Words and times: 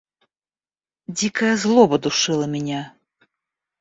Дикая 1.07 1.55
злоба 1.55 1.99
душила 1.99 2.45
меня. 2.45 2.95